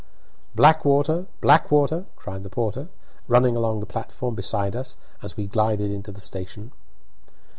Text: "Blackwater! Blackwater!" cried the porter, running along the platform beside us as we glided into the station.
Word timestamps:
"Blackwater! 0.55 1.27
Blackwater!" 1.41 2.05
cried 2.15 2.41
the 2.41 2.49
porter, 2.49 2.87
running 3.27 3.55
along 3.55 3.81
the 3.81 3.85
platform 3.85 4.33
beside 4.33 4.75
us 4.75 4.97
as 5.21 5.37
we 5.37 5.45
glided 5.45 5.91
into 5.91 6.11
the 6.11 6.19
station. 6.21 6.71